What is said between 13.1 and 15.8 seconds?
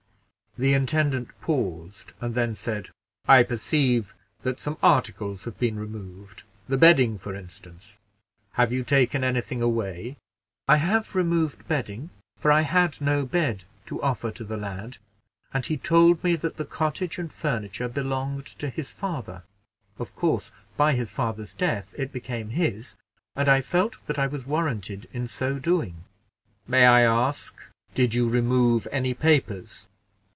bed to offer to the lad, and he